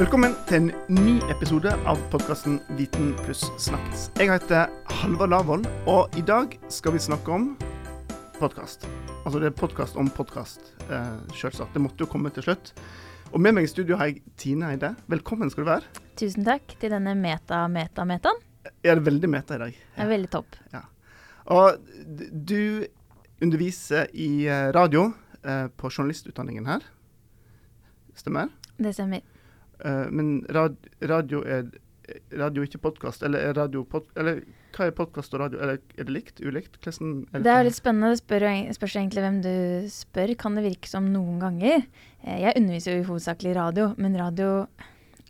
[0.00, 4.06] Velkommen til en ny episode av podkasten Viten pluss snakkes.
[4.16, 7.42] Jeg heter Halvard Lavoll, og i dag skal vi snakke om
[8.38, 8.86] podkast.
[9.26, 11.74] Altså det er podkast om podkast, eh, selvsagt.
[11.74, 12.72] Det måtte jo komme til slutt.
[13.34, 14.94] Og med meg i studio har jeg Tine Eide.
[15.06, 16.00] Velkommen skal du være.
[16.16, 18.40] Tusen takk til denne meta-meta-metaen.
[18.80, 19.74] Er det veldig meta i dag?
[19.98, 20.56] Det er veldig topp.
[20.72, 20.80] Ja.
[21.44, 21.76] Og
[22.32, 22.86] du
[23.42, 25.12] underviser i eh, radio
[25.44, 26.88] eh, på journalistutdanningen her.
[28.16, 28.48] Stemmer?
[28.80, 29.20] Det stemmer.
[29.84, 31.70] Eh, men rad, radio er
[32.34, 34.40] radio ikke podkast, eller er radio pod, Eller
[34.74, 35.60] hva er podkast og radio?
[35.62, 36.40] Eller er det likt?
[36.42, 36.78] Ulikt?
[36.82, 38.12] Hvordan Det er litt spennende.
[38.14, 39.52] Det spør, spørs egentlig hvem du
[39.90, 40.34] spør.
[40.38, 41.84] Kan det virke som noen ganger?
[42.24, 44.66] Eh, Jeg underviser jo i hovedsakelig radio, men radio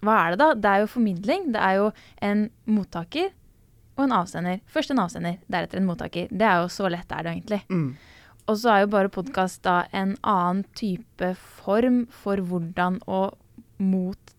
[0.00, 0.54] Hva er det da?
[0.54, 1.52] Det er jo formidling.
[1.52, 1.90] Det er jo
[2.22, 3.30] en mottaker
[3.98, 4.60] og en avsender.
[4.66, 6.28] Først en avsender, deretter en mottaker.
[6.32, 7.60] Det er jo så lett er det egentlig.
[7.68, 7.96] Mm.
[8.48, 13.26] Og så er jo bare podkast da en annen type form for hvordan å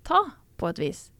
[0.02, 1.12] motta, på et vis.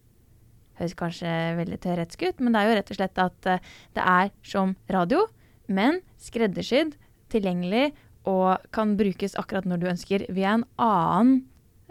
[0.80, 3.60] Høres kanskje veldig teoretisk ut, men det er jo rett og slett at eh,
[3.96, 5.28] det er som radio,
[5.68, 6.96] men skreddersydd,
[7.32, 7.92] tilgjengelig
[8.28, 11.46] og kan brukes akkurat når du ønsker via en annen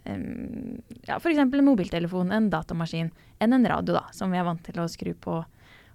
[0.04, 1.38] um, ja, F.eks.
[1.38, 5.14] en mobiltelefon, en datamaskin, enn en radio, da, som vi er vant til å skru
[5.14, 5.40] på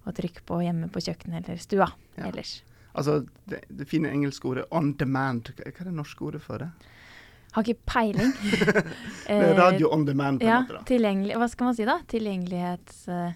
[0.06, 2.28] og trykke på hjemme på kjøkkenet eller stua Ja.
[2.28, 2.64] ellers.
[2.96, 5.52] Altså, det, det fine engelske ordet 'on demand'.
[5.56, 6.70] Hva er det norske ordet for det?
[7.56, 8.34] Har ikke peiling.
[9.26, 10.76] Eh, radio on demand, på en ja, måte.
[10.78, 10.80] da.
[10.86, 11.96] tilgjengelig Hva skal man si da?
[12.12, 13.00] Tilgjengelighets...
[13.10, 13.32] eh,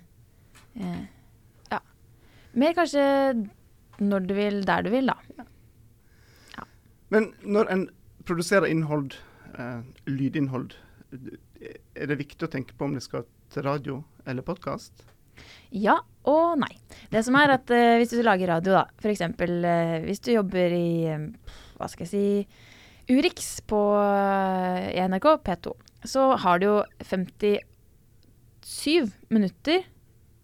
[0.77, 0.99] eh,
[1.71, 1.79] ja.
[2.61, 3.05] Mer kanskje
[3.97, 5.17] når du vil, der du vil, da.
[7.09, 7.87] Men når en
[8.29, 9.17] produserer innhold,
[9.57, 10.75] eh, lydinnhold,
[11.97, 15.01] er det viktig å tenke på om det skal til radio eller podkast?
[15.73, 15.97] Ja
[16.29, 16.71] og nei.
[17.09, 19.23] Det som er at eh, hvis du lager radio, da, f.eks.
[19.25, 22.25] Eh, hvis du jobber i eh, hva skal jeg si
[23.09, 25.73] Urix på eh, NRK P2,
[26.05, 27.63] så har du jo 57
[29.33, 29.87] minutter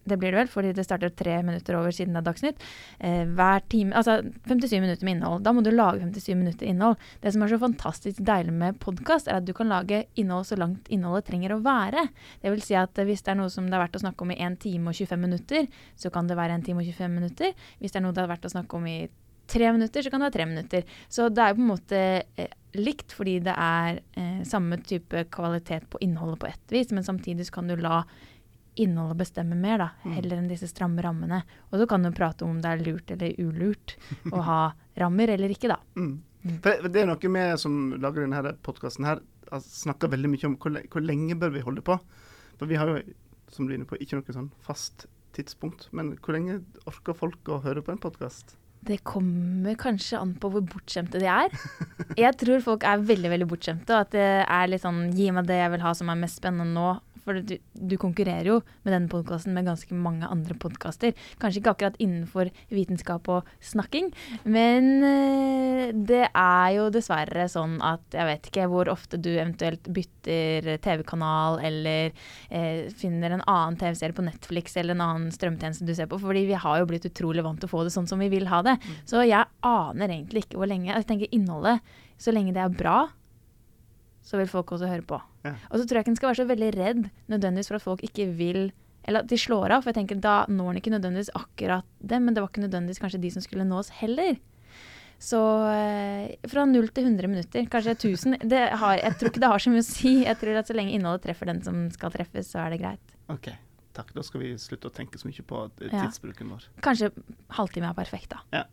[0.06, 2.64] det blir det vel, fordi det starter tre minutter over siden det er Dagsnytt.
[3.02, 5.42] Eh, hver time, altså 57 minutter med innhold.
[5.42, 6.96] Da må du lage 57 minutter innhold.
[7.22, 10.58] Det som er så fantastisk deilig med podkast, er at du kan lage innhold så
[10.58, 12.06] langt innholdet trenger å være.
[12.42, 14.26] Det vil si at eh, hvis det er noe som det er verdt å snakke
[14.26, 17.18] om i 1 time og 25 minutter, så kan det være 1 time og 25
[17.18, 17.70] minutter.
[17.80, 19.00] Hvis det er noe det er verdt å snakke om i
[19.46, 20.84] tre minutter, så kan det være tre minutter.
[21.08, 22.00] Så det er jo på en måte
[22.36, 27.04] eh, likt, fordi det er eh, samme type kvalitet på innholdet på ett vis, men
[27.06, 28.02] samtidig så kan du la
[28.76, 30.12] innholdet bestemme mer, da, Mm.
[30.18, 31.42] heller enn disse stramme rammene.
[31.72, 33.96] Og så kan du prate om det er lurt eller ulurt
[34.36, 34.58] å ha
[35.00, 35.78] rammer eller ikke, da.
[35.96, 36.18] Mm.
[36.46, 36.58] Mm.
[36.62, 39.22] For det er noe vi som lager denne podkasten her,
[39.62, 41.96] snakker veldig mye om hvor, hvor lenge bør vi holde på.
[42.58, 43.00] For vi har jo,
[43.48, 45.88] som du er inne på, ikke noe sånn fast tidspunkt.
[45.96, 48.56] Men hvor lenge orker folk å høre på en podkast?
[48.86, 51.50] Det kommer kanskje an på hvor bortskjemte de er.
[52.16, 55.48] Jeg tror folk er veldig veldig bortskjemte, og at det er litt sånn Gi meg
[55.48, 56.92] det jeg vil ha som er mest spennende nå.
[57.26, 61.14] For du, du konkurrerer jo med denne podkasten med ganske mange andre podkaster.
[61.42, 64.12] Kanskje ikke akkurat innenfor vitenskap og snakking,
[64.46, 69.90] men eh, det er jo dessverre sånn at jeg vet ikke hvor ofte du eventuelt
[69.90, 72.14] bytter TV-kanal eller
[72.48, 76.46] eh, finner en annen TV-serie på Netflix eller en annen strømtjeneste du ser på, fordi
[76.48, 78.62] vi har jo blitt utrolig vant til å få det sånn som vi vil ha
[78.66, 78.78] det.
[79.08, 80.92] Så jeg aner egentlig ikke hvor lenge.
[80.92, 81.82] Jeg tenker innholdet,
[82.22, 82.98] så lenge det er bra,
[84.26, 85.20] så vil folk også høre på.
[85.46, 85.54] Ja.
[85.70, 88.02] Og så tror jeg ikke en skal være så veldig redd nødvendigvis for at folk
[88.06, 88.68] ikke vil
[89.06, 92.18] Eller at de slår av, for jeg tenker da når den ikke nødvendigvis akkurat det,
[92.18, 94.34] men det var ikke nødvendigvis kanskje de som skulle nås heller.
[95.22, 95.38] Så
[95.70, 99.62] eh, fra null til 100 minutter, kanskje 1000 det har, Jeg tror ikke det har
[99.62, 100.12] så mye å si.
[100.24, 103.14] Jeg tror at så lenge innholdet treffer den som skal treffes, så er det greit.
[103.32, 103.48] OK,
[103.96, 104.12] takk.
[104.18, 106.68] Da skal vi slutte å tenke så mye på eh, tidsbruken vår.
[106.84, 107.14] Kanskje
[107.56, 108.42] halvtime er perfekt, da.
[108.52, 108.66] Ja.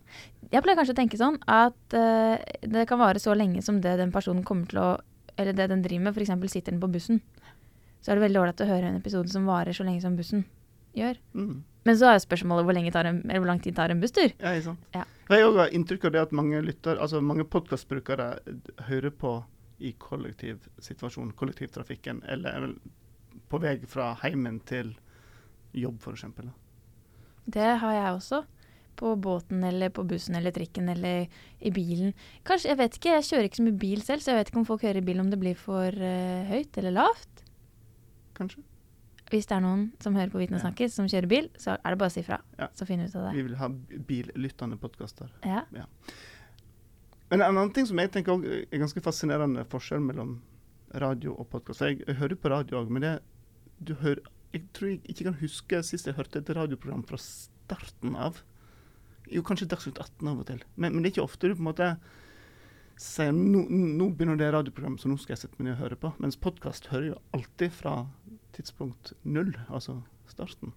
[0.50, 3.96] Jeg pleier kanskje å tenke sånn at eh, det kan vare så lenge som det
[4.02, 4.90] den personen kommer til å
[5.36, 6.52] Eller det den driver med, f.eks.
[6.52, 7.20] sitter den på bussen.
[8.00, 10.44] Så er det veldig ålreit å høre en episode som varer så lenge som bussen
[10.94, 11.18] gjør.
[11.34, 11.62] Mm.
[11.84, 14.30] Men så er spørsmålet hvor, lenge tar en, eller hvor lang tid tar en busstur?
[14.38, 14.84] Ja, ikke sant?
[14.96, 15.04] Ja.
[15.32, 18.28] Jeg også har inntrykk av det at mange lytter, altså mange podkastbrukere
[18.88, 19.38] hører på
[19.84, 22.74] i kollektivsituasjonen, kollektivtrafikken, eller er
[23.50, 24.94] på vei fra heimen til
[25.74, 26.28] jobb, f.eks.
[27.44, 28.44] Det har jeg også.
[28.96, 31.26] På båten eller på bussen eller trikken eller
[31.60, 32.12] i bilen.
[32.46, 34.60] Kanskje, jeg vet ikke, jeg kjører ikke så mye bil selv, så jeg vet ikke
[34.62, 37.42] om folk hører i bilen om det blir for uh, høyt eller lavt.
[38.38, 38.62] Kanskje?
[39.32, 40.94] Hvis det er noen som hører på Vitne snakkes, Ja.
[40.94, 42.38] som kjører bil, så er det bare å si ifra.
[42.60, 42.68] Ja.
[42.76, 43.32] Så finner vi ut av det.
[43.38, 43.68] Vi vil ha
[44.10, 45.32] billyttende podkaster.
[45.48, 45.62] Ja.
[47.30, 50.36] Men en annen ting som jeg tenker også er ganske fascinerende forskjell mellom
[51.02, 51.82] radio og podkast.
[51.82, 53.14] Jeg, jeg hører på radio òg, men det
[53.82, 54.22] du hører
[54.54, 58.36] Jeg tror jeg ikke kan huske sist jeg hørte et radioprogram fra starten av.
[59.32, 61.64] Jo, kanskje Dagsnytt 18 av og til, men, men det er ikke ofte du på
[61.64, 61.90] en måte
[63.00, 65.98] sier nå, nå begynner det radioprogrammet, så nå skal jeg sette meg ned og høre
[65.98, 66.12] på.
[66.22, 67.94] Mens podkast hører jo alltid fra
[68.54, 69.98] tidspunkt null, altså
[70.30, 70.74] starten.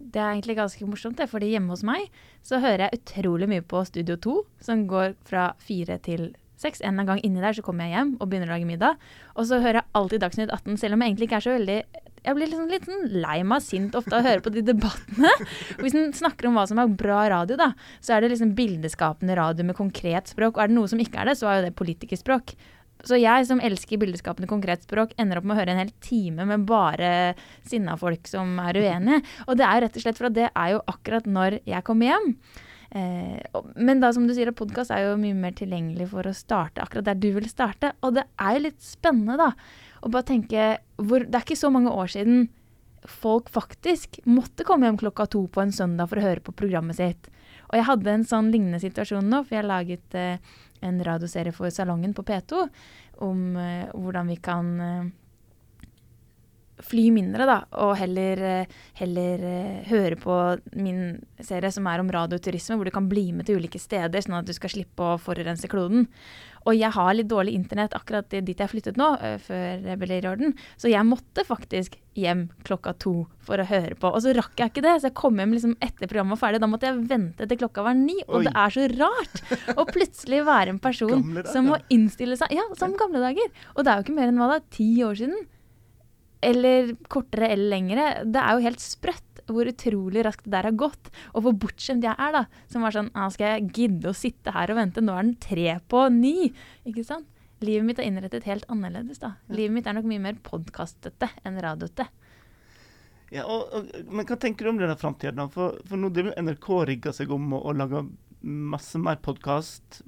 [0.00, 2.08] Det er egentlig ganske morsomt, det, fordi hjemme hos meg
[2.46, 6.30] så hører jeg utrolig mye på Studio 2, som går fra fire til
[6.60, 6.80] seks.
[6.84, 9.10] En gang inni der så kommer jeg hjem og begynner å lage middag.
[9.36, 11.78] Og så hører jeg alltid Dagsnytt 18, selv om jeg egentlig ikke er så veldig
[12.20, 15.30] Jeg blir liksom litt sånn lei meg sint ofte av å høre på de debattene.
[15.80, 17.70] Hvis en snakker om hva som er bra radio, da,
[18.04, 20.56] så er det liksom bildeskapende radio med konkret språk.
[20.58, 22.54] Og er det noe som ikke er det, så er jo det politikerspråk.
[23.08, 26.44] Så jeg som elsker bildeskapende konkret språk, ender opp med å høre en hel time
[26.48, 27.32] med bare
[27.68, 29.22] sinna folk som er uenige.
[29.48, 31.86] Og det er jo rett og slett for at det er jo akkurat når jeg
[31.86, 32.34] kommer hjem.
[32.90, 36.82] Eh, men da som du sier, podkast er jo mye mer tilgjengelig for å starte
[36.82, 37.92] akkurat der du vil starte.
[38.02, 39.52] Og det er jo litt spennende, da.
[40.00, 42.48] Å bare tenke hvor, Det er ikke så mange år siden
[43.08, 46.98] folk faktisk måtte komme hjem klokka to på en søndag for å høre på programmet
[46.98, 47.30] sitt.
[47.70, 51.54] Og jeg hadde en sånn lignende situasjon nå, for jeg har laget eh, en radioserie
[51.54, 52.66] for Salongen på P2
[53.24, 54.74] om eh, hvordan vi kan
[56.84, 60.36] fly mindre, da, og heller, eh, heller uh, høre på
[60.78, 64.40] min serie som er om radioturisme, hvor du kan bli med til ulike steder, sånn
[64.40, 66.08] at du skal slippe å forurense kloden.
[66.68, 70.20] Og jeg har litt dårlig internett akkurat dit jeg flyttet nå, uh, før jeg ble
[70.20, 73.14] i orden, så jeg måtte faktisk hjem klokka to
[73.46, 74.10] for å høre på.
[74.10, 76.62] Og så rakk jeg ikke det, så jeg kom hjem liksom etter programmet var ferdig.
[76.64, 78.42] Da måtte jeg vente til klokka var ni, og Oi.
[78.48, 79.40] det er så rart
[79.80, 83.48] å plutselig være en person som må innstille seg Ja, som gamle dager.
[83.76, 85.48] Og det er jo ikke mer enn hva da, ti år siden
[86.40, 88.06] eller kortere eller lengre.
[88.24, 91.10] Det er jo helt sprøtt hvor utrolig raskt det der har gått.
[91.34, 92.44] Og hvor bortskjemt jeg er, da.
[92.70, 95.04] Som var sånn ah, Skal jeg gidde å sitte her og vente?
[95.04, 96.50] Nå er den tre på ni.
[96.88, 97.28] Ikke sant?
[97.60, 99.34] Livet mitt er innrettet helt annerledes, da.
[99.52, 102.06] Livet mitt er nok mye mer podkastete enn radioete.
[103.30, 105.46] Ja, og, og, men hva tenker du om denne framtida, da?
[105.52, 108.08] For, for nå driver NRK rigga seg om og, og lager
[108.40, 110.00] masse mer podkast.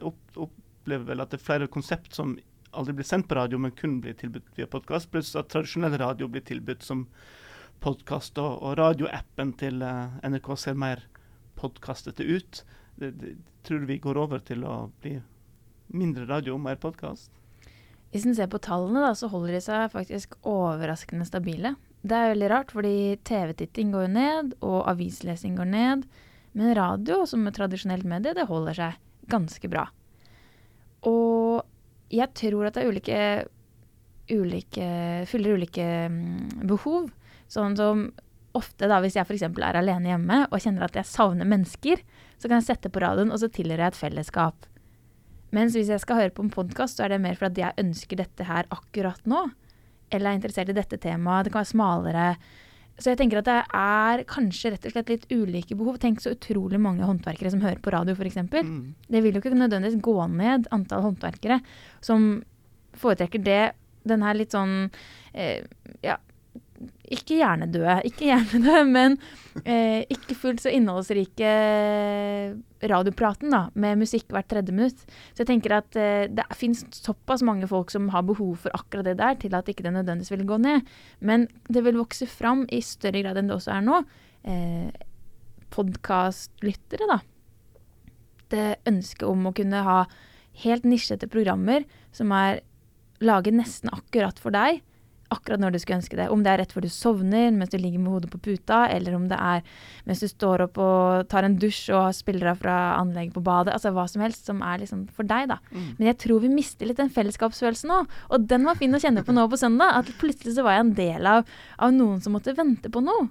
[0.00, 2.38] Opp, opplever vel at det er flere konsept som
[2.70, 5.10] aldri blir sendt på radio, men kun blir tilbudt via podkast.
[5.12, 7.06] Pluss at tradisjonell radio blir tilbudt som
[7.84, 11.04] podkast, og, og radioappen til uh, NRK ser mer
[11.58, 12.62] podkastete ut.
[12.98, 13.34] Det, det,
[13.66, 15.18] tror vi går over til å bli
[15.94, 17.30] mindre radio og mer podkast?
[18.12, 21.74] Hvis en ser på tallene, da, så holder de seg faktisk overraskende stabile.
[22.00, 26.06] Det er veldig rart, fordi TV-titting går ned, og avislesing går ned.
[26.56, 29.84] Men radio, som et tradisjonelt medie, det holder seg ganske bra.
[31.06, 31.66] Og
[32.12, 33.20] jeg tror at det er ulike,
[34.32, 34.88] ulike
[35.28, 37.10] fyller ulike mm, behov.
[37.48, 38.08] Sånn som
[38.56, 39.44] ofte da, hvis jeg f.eks.
[39.44, 42.02] er alene hjemme og kjenner at jeg savner mennesker,
[42.38, 44.68] så kan jeg sette på radioen, og så tilhører jeg et fellesskap.
[45.54, 47.76] Mens hvis jeg skal høre på en podkast, så er det mer for at jeg
[47.80, 49.46] ønsker dette her akkurat nå.
[50.12, 51.46] Eller er interessert i dette temaet.
[51.46, 52.26] Det kan være smalere.
[52.98, 56.00] Så jeg tenker at det er kanskje rett og slett litt ulike behov.
[56.02, 58.40] Tenk så utrolig mange håndverkere som hører på radio, f.eks.
[58.50, 58.94] Mm.
[59.06, 61.60] Det vil jo ikke nødvendigvis gå ned antall håndverkere
[62.04, 62.30] som
[62.98, 63.62] foretrekker det.
[64.08, 64.88] Den her litt sånn
[65.30, 65.62] eh,
[66.02, 66.18] ja,
[67.14, 69.16] ikke hjernedøde, ikke hjernedøde, men
[69.64, 71.52] eh, ikke fullt så innholdsrike
[72.88, 75.02] radiopraten da, med musikk hvert tredje minutt.
[75.32, 79.08] Så jeg tenker at eh, det finnes såpass mange folk som har behov for akkurat
[79.10, 80.88] det der, til at ikke det nødvendigvis vil gå ned.
[81.20, 84.00] Men det vil vokse fram i større grad enn det også er nå.
[84.48, 85.04] Eh,
[85.68, 87.20] Podkastlyttere, da.
[88.48, 89.98] Det ønsket om å kunne ha
[90.64, 91.84] helt nisjete programmer
[92.16, 92.62] som er
[93.20, 94.80] laget nesten akkurat for deg
[95.32, 96.28] akkurat når du skulle ønske det.
[96.32, 99.16] Om det er rett før du sovner mens du ligger med hodet på puta, eller
[99.16, 99.64] om det er
[100.08, 103.74] mens du står opp og tar en dusj og spiller av fra anlegget på badet.
[103.76, 105.58] Altså hva som helst som er liksom for deg, da.
[105.72, 105.90] Mm.
[105.98, 107.98] Men jeg tror vi mister litt den fellesskapsfølelsen nå.
[108.32, 109.98] Og den var fin å kjenne på nå på søndag.
[110.00, 113.28] At plutselig så var jeg en del av, av noen som måtte vente på noe.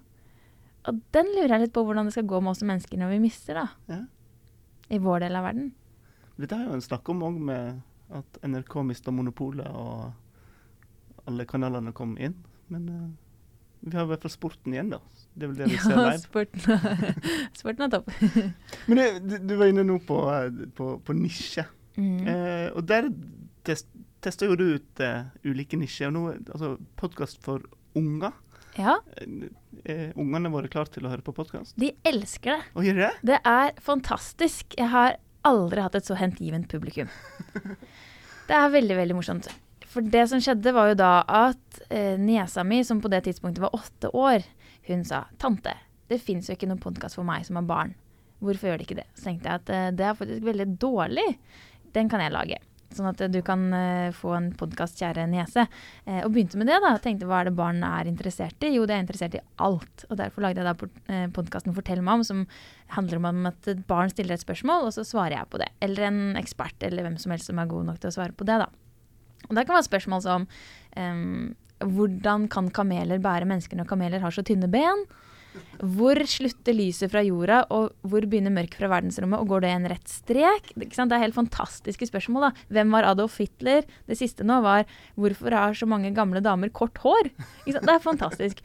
[0.88, 3.16] Og den lurer jeg litt på hvordan det skal gå med oss som mennesker når
[3.16, 3.68] vi mister, da.
[3.92, 4.04] Ja.
[4.94, 5.74] I vår del av verden.
[6.38, 7.82] Dette er jo en snakk om òg med
[8.16, 10.13] at NRK mista monopolet og
[11.27, 12.36] alle kanalene kom inn.
[12.74, 13.07] Men uh,
[13.88, 15.00] vi har i hvert fall sporten igjen, da.
[15.38, 16.24] Det er vel det vi ser Ja, live.
[16.24, 16.62] sporten,
[17.60, 18.10] sporten er topp.
[18.89, 21.67] Men det, du, du var inne nå på, eh, på, på nisje.
[21.98, 22.25] Mm.
[22.25, 23.07] Uh, og der
[23.67, 23.88] test,
[24.25, 26.12] tester jo du ut uh, ulike nisjer.
[26.13, 27.63] Nå, altså podkast for
[27.98, 28.34] unger.
[28.77, 29.00] Ja,
[29.89, 31.74] Er ungene våre klare til å høre på podkast?
[31.81, 32.65] de elsker det.
[32.77, 33.07] Og gjør det?
[33.31, 34.75] Det er fantastisk.
[34.77, 35.15] Jeg har
[35.48, 37.10] aldri hatt et så hentgivent publikum.
[38.48, 39.50] Det er veldig, veldig morsomt.
[39.88, 43.63] For det som skjedde, var jo da at eh, niesa mi, som på det tidspunktet
[43.63, 44.46] var åtte år,
[44.88, 45.74] hun sa 'Tante,
[46.08, 47.96] det fins jo ikke noen podkast for meg som har barn.
[48.39, 51.29] Hvorfor gjør det ikke det?' Så tenkte jeg at eh, det er faktisk veldig dårlig.
[51.96, 52.60] Den kan jeg lage.
[52.96, 55.67] Sånn at eh, du kan eh, få en podkast, kjære niese.
[56.06, 56.94] Eh, og begynte med det, da.
[57.03, 58.74] Tenkte hva er det barn er interessert i?
[58.75, 60.08] Jo, de er interessert i alt.
[60.10, 62.44] Og derfor lagde jeg da podkasten Fortell meg om, som
[62.96, 65.72] handler om at et barn stiller et spørsmål, og så svarer jeg på det.
[65.84, 68.48] Eller en ekspert, eller hvem som helst som er god nok til å svare på
[68.48, 68.72] det, da.
[69.48, 70.48] Og det kan være spørsmål som
[70.98, 75.06] um, hvordan kan kameler bære mennesker når kameler har så tynne ben?
[75.77, 79.39] Hvor slutter lyset fra jorda, og hvor begynner mørket fra verdensrommet?
[79.41, 80.72] Og går det en rett strek?
[80.77, 82.50] Det er helt fantastiske spørsmål.
[82.50, 82.65] da.
[82.74, 83.88] Hvem var Adolf Hitler?
[84.10, 87.32] Det siste nå var hvorfor har så mange gamle damer kort hår?
[87.65, 88.62] Det er fantastisk.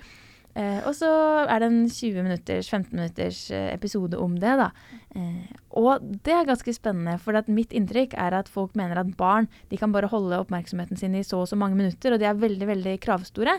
[0.52, 1.08] Eh, og så
[1.48, 4.68] er det en 20-15 minutters, minutters episode om det, da.
[5.16, 9.48] Eh, og det er ganske spennende, for mitt inntrykk er at folk mener at barn
[9.70, 12.42] de kan bare holde oppmerksomheten sin i så og så mange minutter, og de er
[12.42, 13.56] veldig, veldig kravstore.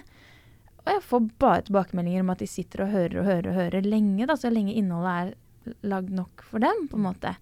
[0.83, 3.87] Og jeg får bare tilbakemeldinger om at de sitter og hører og hører og hører
[3.87, 7.33] lenge, da, så lenge innholdet er lagd nok for dem, på en måte.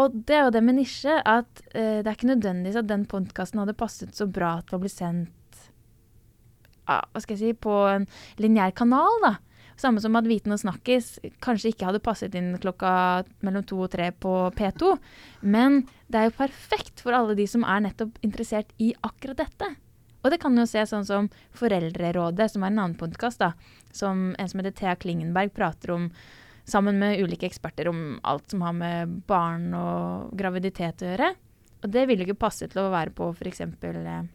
[0.00, 3.04] Og det er jo det med nisje, at eh, det er ikke nødvendigvis at den
[3.08, 5.32] podkasten hadde passet så bra til å bli sendt
[6.86, 8.06] hva skal jeg si, på en
[8.42, 9.36] lineær kanal, da.
[9.80, 13.90] Samme som at Viten og Snakkis kanskje ikke hadde passet inn klokka mellom to og
[13.94, 14.92] tre på P2.
[15.42, 19.72] Men det er jo perfekt for alle de som er nettopp interessert i akkurat dette.
[20.22, 23.42] Og det kan jo se sånn som Foreldrerådet, som er en annen podkast,
[23.90, 26.10] som en som heter Thea Klingenberg prater om
[26.68, 31.32] sammen med ulike eksperter om alt som har med barn og graviditet å gjøre.
[31.82, 33.64] Og det ville ikke passe til å være på f.eks.
[33.66, 34.28] Eh,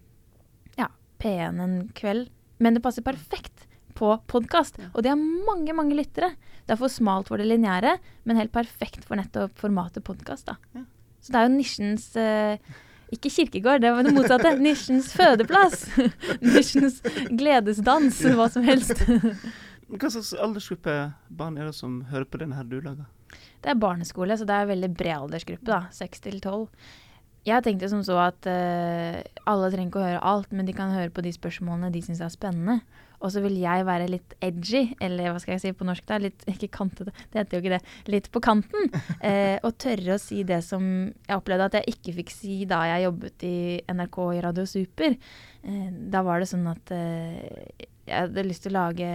[0.76, 0.90] ja,
[1.24, 2.28] P1 en kveld.
[2.64, 4.78] Men det passer perfekt på podkast.
[4.94, 6.34] Og det har mange, mange lyttere.
[6.66, 7.98] Det er for smalt for det lineære,
[8.28, 10.52] men helt perfekt for nettopp formatet podkast.
[10.78, 10.84] Ja.
[11.22, 12.60] Så det er jo nisjens eh,
[13.14, 14.54] ikke kirkegård, det var det motsatte.
[14.66, 15.88] Nisjens fødeplass.
[16.44, 17.00] Nisjens
[17.32, 19.02] gledesdans, hva som helst.
[19.88, 20.94] Hva slags aldersgruppe
[21.32, 23.06] barn er det som hører på denne her du lager?
[23.64, 25.64] Det er barneskole, så det er en veldig bred aldersgruppe.
[25.70, 26.66] da, 6 til 12.
[27.48, 30.92] Jeg tenkte som så at uh, alle trenger ikke å høre alt, men de kan
[30.92, 32.82] høre på de spørsmålene de syns er spennende.
[33.18, 36.20] Og så vil jeg være litt edgy, eller hva skal jeg si på norsk da,
[36.22, 38.92] litt ikke kantete, det heter jo ikke det, litt på kanten.
[39.24, 42.84] Uh, og tørre å si det som jeg opplevde at jeg ikke fikk si da
[42.92, 43.58] jeg jobbet i
[43.96, 45.16] NRK i Radio Super.
[45.64, 46.92] Uh, da var det sånn at
[48.08, 49.08] jeg hadde lyst til å lage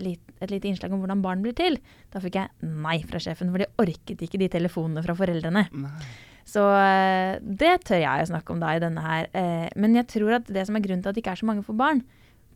[0.00, 1.78] lit, et lite innslag om hvordan barn blir til.
[2.12, 5.68] Da fikk jeg nei fra sjefen, for de orket ikke de telefonene fra foreldrene.
[5.72, 6.08] Nei.
[6.48, 9.28] Så eh, det tør jeg å snakke om da i denne her.
[9.36, 11.48] Eh, men jeg tror at det som er grunnen til at det ikke er så
[11.50, 12.00] mange for barn,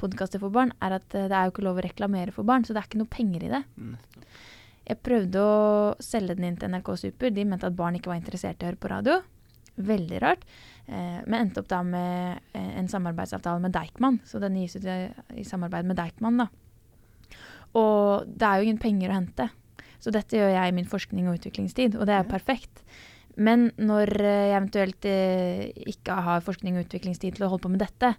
[0.00, 2.64] podkaster for barn, er at eh, det er jo ikke lov å reklamere for barn,
[2.64, 3.62] så det er ikke noe penger i det.
[4.82, 5.61] Jeg prøvde å
[6.02, 7.30] selge den inn til NRK Super.
[7.30, 9.20] De mente at barn ikke var interessert i å høre på radio.
[9.76, 10.42] Veldig rart.
[10.87, 14.18] Eh, men endte opp da med eh, en samarbeidsavtale med Deichman.
[14.26, 14.99] Så den gis ut i,
[15.38, 16.49] i samarbeid med Deichman, da.
[17.78, 19.49] Og det er jo ingen penger å hente.
[20.02, 22.82] Så dette gjør jeg i min forskning og utviklingstid, og det er perfekt.
[23.41, 27.83] Men når jeg eventuelt eh, ikke har forskning og utviklingstid til å holde på med
[27.85, 28.12] dette,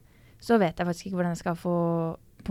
[0.43, 1.75] så vet jeg faktisk ikke hvordan jeg skal få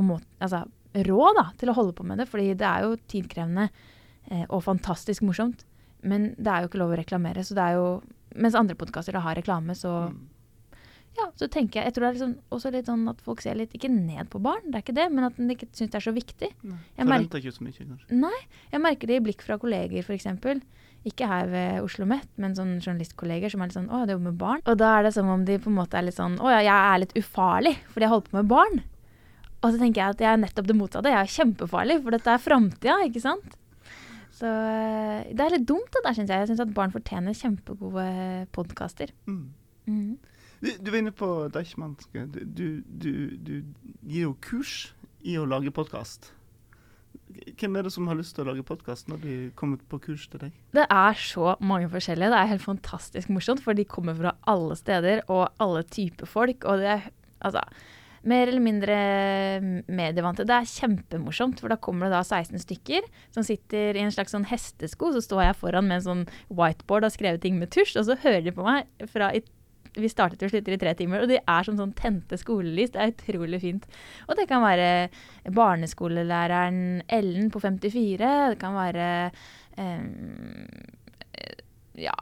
[0.01, 0.63] måte, altså,
[1.09, 2.29] råd da, til å holde på med det.
[2.31, 5.67] Fordi det er jo tidkrevende eh, og fantastisk morsomt.
[6.07, 7.45] Men det er jo ikke lov å reklamere.
[7.47, 7.89] så det er jo,
[8.33, 10.79] Mens andre podkaster har reklame, så mm.
[11.19, 13.59] ja, så tenker jeg Jeg tror det er liksom også litt sånn at folk ser
[13.61, 15.99] litt Ikke ned på barn, det er ikke det, men at de ikke syns det
[16.01, 16.49] er så viktig.
[16.65, 18.21] Nei, Forventer ikke så mye, kanskje.
[18.23, 18.41] Nei.
[18.73, 20.31] Jeg merker det i blikk fra kolleger, f.eks.
[21.09, 24.31] Ikke her ved Oslo Met, men sånn journalistkolleger som er litt sånn Å, det jobber
[24.31, 24.61] med barn.
[24.71, 26.61] Og da er det som om de på en måte er litt sånn Å ja,
[26.63, 28.83] jeg er litt ufarlig fordi jeg holder på med barn.
[29.63, 31.11] Og så tenker jeg at jeg er nettopp det motsatte.
[31.11, 33.59] Jeg er kjempefarlig, for dette er framtida, ikke sant?
[34.35, 36.43] Så eh, det er litt dumt, det der, syns jeg.
[36.43, 38.07] Jeg syns at barn fortjener kjempegode
[38.57, 39.13] podkaster.
[39.31, 39.45] Mm.
[39.87, 40.17] Mm.
[40.63, 41.95] Du, du, var inne på Deichman.
[42.15, 43.55] Du, du, du,
[44.03, 44.93] gir jo kurs
[45.23, 46.33] i å lage podkast.
[47.59, 50.27] Hvem er det som har lyst til å lage podkast når de kommer på kurs
[50.31, 50.53] til deg?
[50.75, 52.31] Det er så mange forskjellige.
[52.33, 56.67] Det er helt fantastisk morsomt, for de kommer fra alle steder og alle typer folk.
[56.69, 57.11] Og det er
[57.43, 57.65] altså
[58.29, 58.97] mer eller mindre
[59.91, 60.47] medievante.
[60.47, 64.35] Det er kjempemorsomt, for da kommer det da 16 stykker som sitter i en slags
[64.35, 65.13] sånn hestesko.
[65.15, 68.09] Så står jeg foran med en sånn whiteboard og har skrevet ting med tusj, og
[68.09, 69.43] så hører de på meg fra i
[69.99, 72.95] vi startet og slutter i tre timer, og de er som sånn tente skolelys.
[72.95, 73.87] Det er utrolig fint.
[74.29, 74.89] Og det kan være
[75.53, 78.33] barneskolelæreren Ellen på 54.
[78.55, 79.09] Det kan være
[79.77, 80.77] um,
[82.01, 82.15] ja,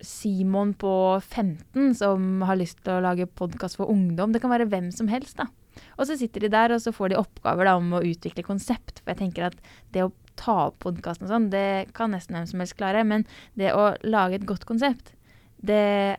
[0.00, 4.32] Simon på 15 som har lyst til å lage podkast for ungdom.
[4.32, 5.50] Det kan være hvem som helst, da.
[5.98, 9.00] Og så sitter de der, og så får de oppgaver da, om å utvikle konsept.
[9.02, 12.48] For jeg tenker at det å ta opp podkasten og sånn, det kan nesten hvem
[12.48, 13.04] som helst klare.
[13.06, 13.26] Men
[13.60, 15.14] det å lage et godt konsept,
[15.60, 16.16] det,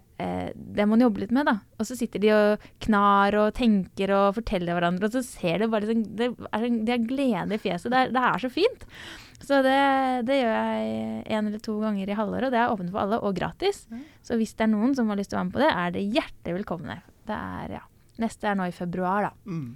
[0.53, 1.57] det må man jobbe litt med, da.
[1.79, 5.69] Og så sitter de og knar og tenker og forteller hverandre, og så ser du
[5.71, 7.91] bare liksom Det er, glede i fjeset.
[7.93, 8.87] Det er, det er så fint.
[9.41, 9.77] Så det,
[10.27, 13.21] det, gjør jeg en eller to ganger i halvåret, og det er åpent for alle
[13.25, 13.85] og gratis.
[14.25, 15.95] Så hvis det er noen som har lyst til å være med på det, er
[15.95, 16.99] det hjertelig velkomne.
[17.27, 17.87] Det er, ja.
[18.21, 19.33] Neste er nå i februar, da.
[19.49, 19.71] Mm.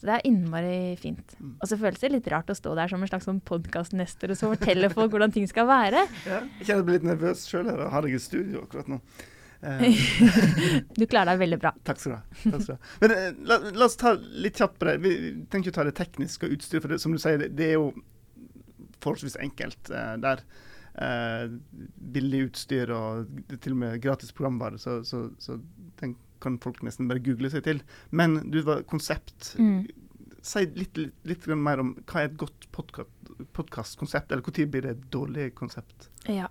[0.00, 1.34] Så det er innmari fint.
[1.36, 1.56] Mm.
[1.60, 4.38] Og så føles det litt rart å stå der som en slags sånn podkastnester og
[4.40, 6.06] så fortelle folk hvordan ting skal være.
[6.30, 9.00] Ja, jeg kjenner meg litt nervøs sjøl her har jeg et studio akkurat nå.
[9.62, 9.96] Eh,
[10.96, 11.72] Du klarer deg veldig bra.
[11.84, 12.78] takk skal du ha.
[13.02, 14.96] Men eh, la, la oss ta litt kjapt på det.
[15.04, 15.12] Vi
[15.52, 17.78] tenker å ta det tekniske og utstyret, for det, som du sier, det, det er
[17.78, 17.92] jo
[19.00, 20.44] forholdsvis enkelt uh, der.
[21.00, 21.52] Uh,
[22.12, 23.30] billig utstyr og
[23.62, 25.56] til og med gratis programvare, så, så, så
[26.02, 27.82] den kan folk nesten bare google seg til.
[28.16, 29.54] Men du var konsept.
[29.60, 29.84] Mm.
[30.44, 34.94] Si litt, litt, litt mer om hva er et godt podkastkonsept, eller når blir det
[34.96, 36.08] et dårlig konsept?
[36.28, 36.48] Ja.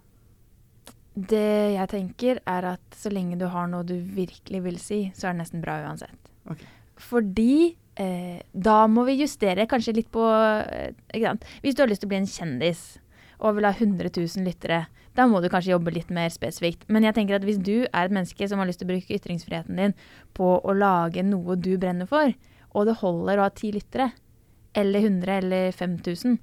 [1.19, 5.27] Det jeg tenker, er at så lenge du har noe du virkelig vil si, så
[5.29, 6.31] er det nesten bra uansett.
[6.49, 6.69] Okay.
[6.99, 10.93] Fordi eh, da må vi justere kanskje litt på eh?
[11.63, 12.83] Hvis du har lyst til å bli en kjendis
[13.39, 14.85] og vil ha 100 000 lyttere,
[15.15, 16.85] da må du kanskje jobbe litt mer spesifikt.
[16.91, 19.15] Men jeg tenker at hvis du er et menneske som har lyst til å bruke
[19.15, 19.95] ytringsfriheten din
[20.37, 22.35] på å lage noe du brenner for,
[22.75, 24.11] og det holder å ha ti lyttere,
[24.77, 26.37] eller 100 eller 5000,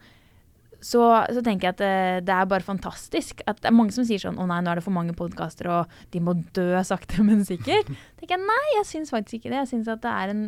[0.84, 1.02] så,
[1.32, 3.40] så tenker jeg at det, det er bare fantastisk.
[3.48, 5.68] At det er mange som sier sånn Å nei, nå er det for mange podkaster,
[5.72, 7.88] og de må dø sakte, men sikkert.
[8.20, 9.62] tenker jeg nei, jeg syns faktisk ikke det.
[9.64, 10.44] Jeg syns at det er en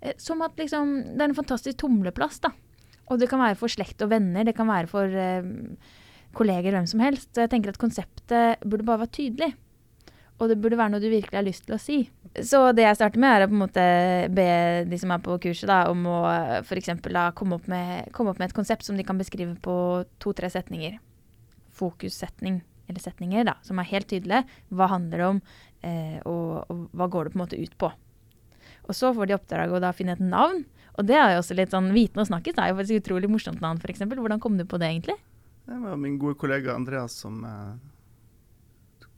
[0.00, 2.54] eh, Som at liksom Det er en fantastisk tumleplass, da.
[3.08, 5.46] Og det kan være for slekt og venner, det kan være for eh,
[6.36, 7.30] kolleger, hvem som helst.
[7.32, 9.52] Så jeg tenker at konseptet burde bare være tydelig.
[10.38, 11.96] Og det burde være noe du virkelig har lyst til å si.
[12.46, 13.84] Så det jeg starter med, er å på en måte
[14.30, 14.44] be
[14.86, 16.18] de som er på kurset, da, om å
[16.62, 16.92] f.eks.
[17.34, 21.00] komme, opp med- komme opp med et konsept som de kan beskrive på to-tre setninger.
[21.74, 24.44] Fokussetning, eller setninger, da, som er helt tydelige.
[24.70, 25.42] Hva handler det om,
[25.82, 27.90] eh, og, og hva går det på en måte ut på.
[28.88, 30.62] Og så får de oppdrag å da finne et navn.
[30.98, 33.60] Og det er jo også litt sånn Viten og snakkes er jo faktisk utrolig morsomt
[33.62, 34.06] navn, f.eks.
[34.06, 35.18] Hvordan kom du på det, egentlig?
[35.68, 37.74] Det var min gode kollega Andreas som eh,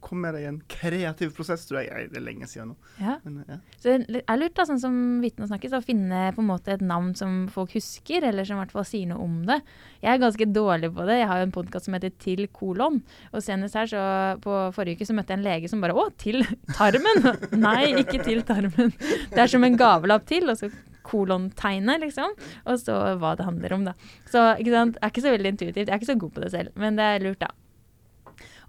[0.01, 2.09] kom med deg i en kreativ prosess, tror jeg.
[2.11, 2.91] Det er lenge siden nå.
[2.99, 3.15] Ja.
[3.23, 3.57] Men, ja.
[3.81, 6.83] Så det er lurt, da, sånn som vitnet snakkes, å finne på en måte et
[6.85, 9.61] navn som folk husker, eller som i hvert fall sier noe om det.
[10.01, 11.21] Jeg er ganske dårlig på det.
[11.21, 13.01] Jeg har jo en podkast som heter Til kolon.
[13.31, 14.05] Og senest her, så
[14.43, 16.43] på forrige uke, så møtte jeg en lege som bare Å, til
[16.73, 17.27] tarmen!
[17.65, 18.93] Nei, ikke til tarmen.
[19.31, 20.71] Det er som en gavelapp til, og så
[21.05, 22.35] kolontegnet, liksom.
[22.69, 23.95] Og så hva det handler om, da.
[24.31, 25.85] Så ikke sant, jeg er ikke så veldig intuitivt.
[25.85, 27.51] Jeg er ikke så god på det selv, men det er lurt, da.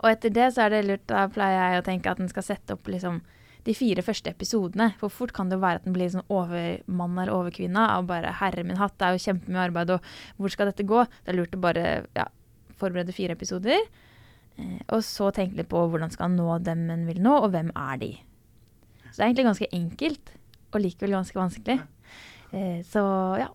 [0.03, 2.47] Og etter det så er det lurt, da pleier jeg å tenke at den skal
[2.47, 3.21] sette opp liksom
[3.63, 4.91] de fire første episodene.
[4.99, 8.35] For fort kan det jo være at den blir sånn overmann eller overkvinne av bare
[8.41, 10.03] 'herre min hatt', det er jo kjempemye arbeid, og
[10.37, 11.05] hvor skal dette gå?
[11.23, 12.27] Det er lurt å bare ja,
[12.75, 13.87] forberede fire episoder.
[14.59, 17.53] Eh, og så tenke litt på hvordan skal han nå dem en vil nå, og
[17.55, 18.13] hvem er de?
[19.11, 20.37] Så det er egentlig ganske enkelt,
[20.73, 21.83] og likevel ganske vanskelig.
[22.53, 23.05] Eh, så
[23.39, 23.49] ja.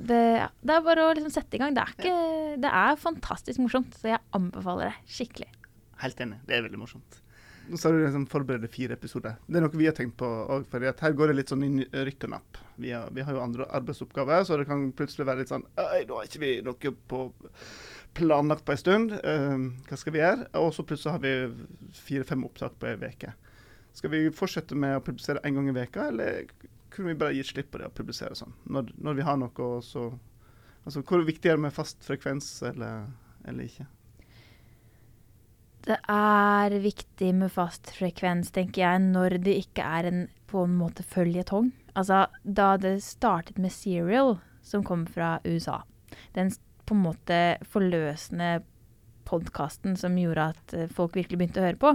[0.00, 1.74] Det, det er bare å liksom sette i gang.
[1.76, 5.50] Det er, ikke, det er fantastisk morsomt, så jeg anbefaler det skikkelig.
[6.00, 6.40] Helt enig.
[6.46, 7.20] Det er veldig morsomt.
[7.70, 9.36] Nå sa du liksom forberede fire episoder.
[9.46, 12.26] Det er noe vi har tenkt på òg, her går det litt sånn i rykk
[12.26, 12.58] og napp.
[12.82, 16.02] Vi har, vi har jo andre arbeidsoppgaver, så det kan plutselig være litt sånn Øy,
[16.08, 17.20] nå har ikke vi noe på
[18.18, 19.14] planlagt på en stund.
[19.22, 20.48] Uh, hva skal vi gjøre?
[20.58, 23.36] Og så plutselig har vi fire-fem opptak på ei uke.
[23.94, 26.50] Skal vi fortsette med å publisere én gang i veka, eller
[26.90, 28.56] kunne vi bare gitt slipp på det og publisere sånn?
[28.66, 30.10] Når, når vi har noe, så
[30.80, 33.10] Altså, hvor viktig er det med fast frekvens, eller,
[33.44, 33.84] eller ikke?
[35.86, 40.74] Det er viktig med fast frekvens, tenker jeg, når det ikke er en på en
[40.76, 41.70] måte føljetong.
[41.98, 45.80] Altså, da det startet med Serial, som kom fra USA,
[46.36, 46.52] den
[46.86, 47.40] på en måte
[47.70, 48.60] forløsende
[49.30, 51.92] podkasten som gjorde at eh, folk virkelig begynte å høre på,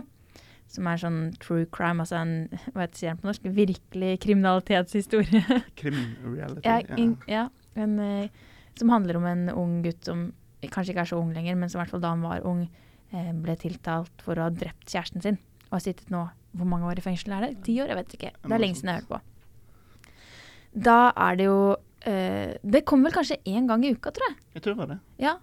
[0.71, 2.35] som er sånn true crime, altså en
[2.73, 5.59] hva heter det på norsk, virkelig kriminalitetshistorie.
[5.79, 6.63] Krim-reality.
[6.65, 8.31] Ja, in, ja en, eh,
[8.79, 10.29] som handler om en ung gutt som
[10.65, 12.65] kanskje ikke er så ung lenger, men som i hvert fall da han var ung,
[13.43, 15.39] ble tiltalt for å ha drept kjæresten sin.
[15.69, 17.63] Og har sittet nå Hvor mange år i fengsel er det?
[17.65, 17.91] Ti år?
[17.91, 18.31] Jeg vet ikke.
[18.43, 19.19] Det er lenge siden jeg har hørt på.
[20.87, 21.59] Da er det jo
[22.07, 24.37] eh, Det kom vel kanskje én gang i uka, tror jeg.
[24.55, 24.99] Jeg tror det var det.
[25.23, 25.33] Ja.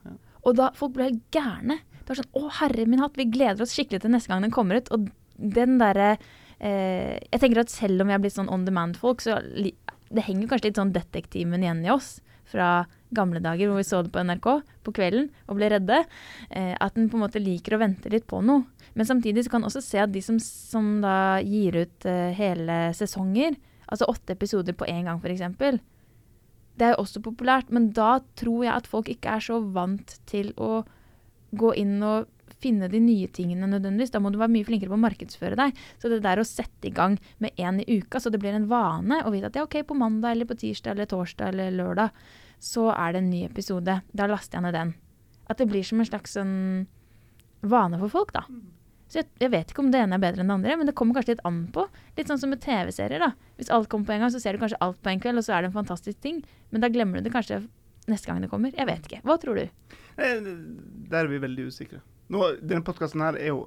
[0.42, 1.80] Og da folk ble gærne.
[1.98, 4.54] Det var sånn Å, herre min hatt, vi gleder oss skikkelig til neste gang den
[4.54, 4.88] kommer ut.
[4.94, 6.14] Og den derre
[6.58, 10.48] eh, Jeg tenker at selv om vi er blitt sånn on demand-folk, så det henger
[10.48, 12.18] kanskje litt sånn detektimen igjen i oss
[12.53, 14.49] fra gamle dager hvor vi så det på NRK
[14.87, 16.03] på kvelden og ble redde.
[16.51, 18.65] Eh, at den på en måte liker å vente litt på noe.
[18.97, 22.33] Men samtidig så kan en også se at de som, som da gir ut eh,
[22.37, 25.81] hele sesonger, altså åtte episoder på én gang f.eks.,
[26.81, 30.15] det er jo også populært, men da tror jeg at folk ikke er så vant
[30.29, 30.81] til å
[31.53, 32.31] gå inn og
[32.62, 34.12] finne de nye tingene nødvendigvis.
[34.15, 35.83] Da må du være mye flinkere på å markedsføre deg.
[36.01, 38.71] Så det der å sette i gang med én i uka, så det blir en
[38.71, 41.75] vane, å vite at det er OK, på mandag eller på tirsdag eller torsdag eller
[41.77, 42.25] lørdag,
[42.62, 43.96] så er det en ny episode.
[44.14, 44.92] Da laster jeg ned den.
[45.51, 46.53] At det blir som en slags sånn
[47.66, 48.44] vane for folk, da.
[49.12, 50.94] Så jeg, jeg vet ikke om det ene er bedre enn det andre, men det
[50.96, 51.85] kommer kanskje litt an på.
[52.16, 53.33] Litt sånn som med TV-serier, da.
[53.59, 55.44] Hvis alt kommer på en gang, så ser du kanskje alt på en kveld, og
[55.46, 56.38] så er det en fantastisk ting.
[56.72, 57.61] Men da glemmer du det kanskje
[58.11, 58.72] neste gang det kommer.
[58.75, 59.20] Jeg vet ikke.
[59.27, 59.66] Hva tror du?
[60.16, 60.40] Eh,
[61.12, 62.01] Der er vi veldig usikre.
[62.33, 63.66] Nå, denne podkasten her er jo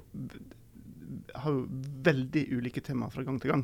[1.36, 1.66] har jo
[2.06, 3.62] veldig ulike temaer fra gang til gang.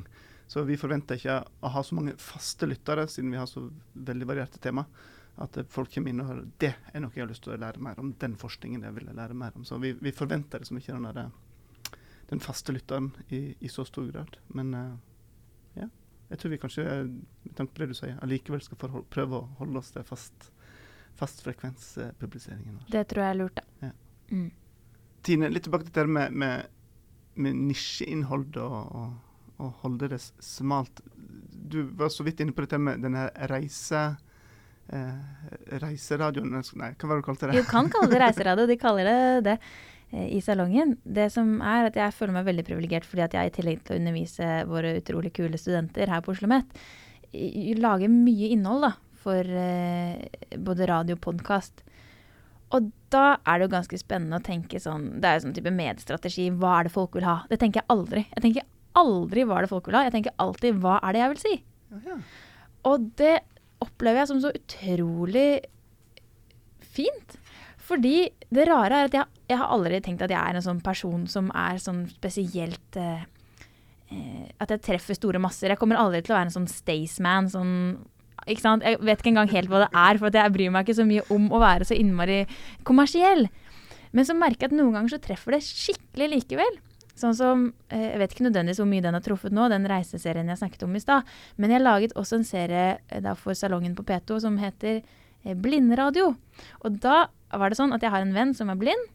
[0.50, 3.64] Så vi forventer ikke å ha så mange faste lyttere, siden vi har så
[3.94, 4.84] veldig varierte tema.
[5.40, 7.60] At eh, folk kommer inn og hører det er noe jeg har lyst til å
[7.60, 8.12] lære mer om.
[8.20, 9.64] Den forskningen jeg vil lære mer om.
[9.68, 11.98] Så vi, vi forventer liksom ikke den, der,
[12.32, 14.36] den faste lytteren i, i, så stor grad.
[14.56, 14.96] Men uh,
[15.78, 15.88] ja,
[16.32, 16.88] jeg tror vi kanskje,
[17.44, 20.50] med tanke på det du sier, allikevel skal forhold, prøve å holde oss til fast,
[21.20, 22.82] fastfrekvenspubliseringen.
[22.92, 23.88] Det tror jeg er lurt, da.
[23.88, 23.92] Ja.
[24.32, 24.50] Mm.
[25.22, 26.72] Tine, litt tilbake til det med, med,
[27.38, 29.12] med nisjeinnhold og, og,
[29.58, 31.02] og, holde det smalt.
[31.72, 34.10] Du var så vidt inne på dette med denne reise...
[34.92, 37.62] Eh, reiseradioen Nei, hva var det du kalte det?
[37.62, 38.68] Du kan kalle det reiseradio.
[38.68, 39.54] De kaller det det
[40.12, 40.98] eh, i salongen.
[41.04, 43.96] Det som er at Jeg føler meg veldig privilegert fordi at jeg i tillegg til
[43.96, 46.84] å undervise våre utrolig kule studenter her på Oslo OsloMet,
[47.80, 50.28] lager mye innhold da, for eh,
[50.60, 51.80] både radio og podkast.
[52.76, 55.72] Og da er det jo ganske spennende å tenke sånn Det er jo sånn type
[55.72, 56.46] mediestrategi.
[56.56, 57.42] Hva er det folk vil ha?
[57.48, 58.26] Det tenker jeg aldri.
[58.32, 60.04] Jeg tenker aldri hva er det folk vil ha.
[60.08, 61.54] Jeg tenker alltid hva er det jeg vil si?
[62.06, 62.18] Ja.
[62.88, 63.34] Og det
[63.82, 65.48] opplever jeg som så utrolig
[66.92, 67.38] fint.
[67.82, 70.82] Fordi det rare er at jeg, jeg, har aldri tenkt at jeg er en sånn
[70.84, 73.24] person som er sånn spesielt eh,
[74.12, 75.72] eh At jeg treffer store masser.
[75.72, 77.50] Jeg kommer aldri til å være en sånn Staysman.
[77.50, 77.74] Sånn
[78.46, 78.86] ikke sant?
[78.86, 81.26] Jeg vet ikke engang helt hva det er, for jeg bryr meg ikke så mye
[81.34, 82.42] om å være så innmari
[82.86, 83.46] kommersiell.
[84.12, 86.80] Men så merker jeg at noen ganger så treffer det skikkelig likevel.
[87.18, 90.48] Sånn som, eh, Jeg vet ikke nødvendigvis hvor mye den har truffet nå, den reiseserien
[90.48, 91.24] jeg snakket om i stad.
[91.56, 95.18] Men jeg laget også en serie eh, da, for Salongen på P2 som heter Blindradio.
[95.42, 96.36] Blinderadio.
[96.86, 99.08] Og da var det sånn at jeg har en venn som er blind.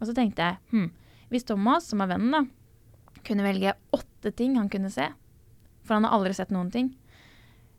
[0.00, 0.90] Og så tenkte jeg hm,
[1.32, 2.42] hvis Thomas, som er vennen, da,
[3.26, 5.08] kunne velge åtte ting han kunne se,
[5.84, 6.92] for han har aldri sett noen ting,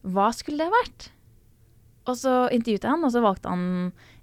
[0.08, 1.10] hva skulle det vært?
[2.08, 3.63] Og så intervjuet jeg han, og så valgte han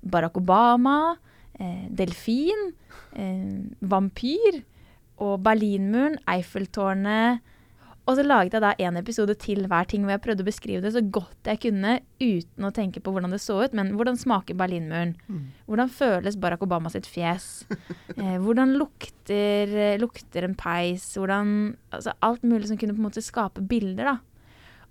[0.05, 1.17] Barack Obama,
[1.59, 2.71] eh, delfin,
[3.17, 4.63] eh, vampyr
[5.23, 7.43] og Berlinmuren, Eiffeltårnet.
[8.05, 10.83] Og så laget jeg da en episode til hver ting hvor jeg prøvde å beskrive
[10.85, 14.19] det så godt jeg kunne uten å tenke på hvordan det så ut, men hvordan
[14.21, 15.15] smaker Berlinmuren?
[15.25, 15.47] Mm.
[15.71, 17.65] Hvordan føles Barack Obama sitt fjes?
[18.15, 21.03] Eh, hvordan lukter, lukter, en peis?
[21.19, 24.15] Hvordan Altså alt mulig som kunne på en måte skape bilder, da.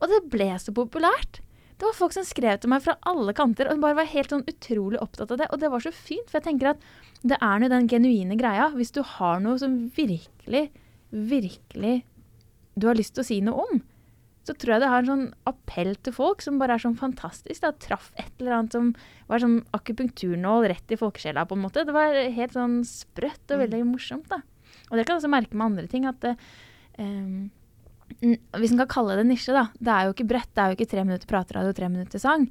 [0.02, 1.40] Og det ble så populært.
[1.78, 4.46] Det var folk som skrev til meg fra alle kanter og bare var helt sånn
[4.50, 5.50] utrolig opptatt av det.
[5.52, 6.84] Og det var så fint, for jeg tenker at
[7.24, 8.70] det er nå den genuine greia.
[8.76, 10.68] Hvis du har noe som virkelig,
[11.12, 11.96] virkelig
[12.80, 13.82] du har lyst til å si noe om,
[14.44, 17.64] så tror jeg det har en sånn appell til folk som bare er sånn fantastisk.
[17.64, 17.72] Da.
[17.80, 18.90] Traff et eller annet som
[19.30, 21.86] var sånn akupunkturnål rett i folkesjela, på en måte.
[21.88, 23.64] Det var helt sånn sprøtt og mm.
[23.64, 24.42] veldig morsomt, da.
[24.90, 26.28] Og det kan jeg også merke med andre ting, at
[27.00, 27.48] um,
[28.24, 29.68] hvis en kan kalle det nisje, da.
[29.76, 30.52] Det er jo ikke bredt.
[30.54, 32.48] Det er jo ikke tre minutter prateradio og tre minutter sang.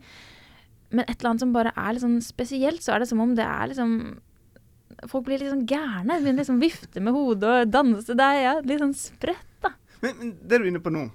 [0.93, 3.33] Men et eller annet som bare er litt sånn spesielt, så er det som om
[3.39, 3.97] det er liksom
[5.09, 6.19] Folk blir litt sånn gærne.
[6.21, 8.15] Begynner liksom vifte med hodet og danse.
[8.15, 9.73] Det er ja, litt sånn spredt, da.
[10.05, 11.07] Men, men, det du er inne på nå,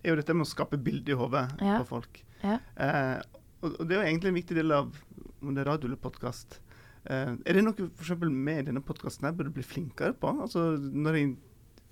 [0.00, 1.80] er jo dette med å skape bilde i hodet ja.
[1.82, 2.22] på folk.
[2.40, 2.54] Ja.
[2.78, 3.18] Eh,
[3.58, 4.94] og, og, det er jo egentlig en viktig del av
[5.42, 6.60] om det er radio eller podkast.
[7.04, 10.32] Eh, er det noe for med denne podkasten burde bli flinkere på?
[10.46, 11.34] Altså når jeg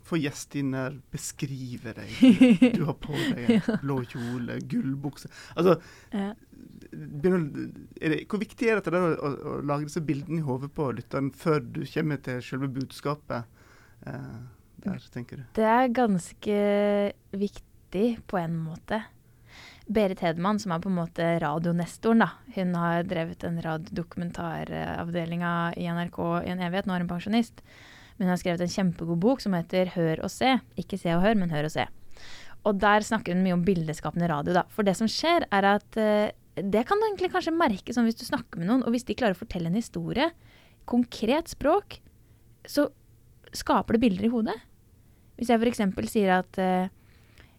[0.07, 2.13] få gjest inn her, beskrive deg.
[2.77, 5.77] Du har på deg en blå kjole, gullbukse Altså,
[6.13, 6.33] ja.
[6.93, 7.33] det,
[8.31, 11.65] Hvor viktig er det å, å, å, lage disse bildene i hodet på lytteren før
[11.65, 13.47] du kommer til selve budskapet
[14.07, 14.39] eh,
[14.87, 15.45] der, tenker du?
[15.59, 16.63] Det er ganske
[17.35, 19.03] viktig på en måte.
[19.87, 22.31] Berit Hedman, som er på en måte radionestoren, da.
[22.57, 26.89] Hun har drevet en radiodokumentaravdelinga i NRK i en evighet.
[26.89, 27.63] Nå er hun pensjonist.
[28.17, 30.59] Men hun har skrevet en kjempegod bok som heter 'Hør og se'.
[30.81, 31.87] Ikke se og hør, men hør og se.
[32.65, 34.65] Og der snakker hun mye om bildeskapende radio, da.
[34.69, 38.19] For det som skjer, er at uh, det kan du egentlig kanskje merke sånn hvis
[38.19, 40.31] du snakker med noen, og hvis de klarer å fortelle en historie,
[40.89, 42.01] konkret språk,
[42.67, 42.89] så
[43.53, 44.57] skaper det bilder i hodet.
[45.37, 45.85] Hvis jeg f.eks.
[46.11, 46.89] sier at uh,